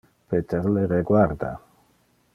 Peter 0.33 0.61
le 0.77 0.87
reguarda. 0.93 1.51